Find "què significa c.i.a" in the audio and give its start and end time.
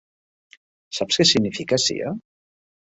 1.21-2.19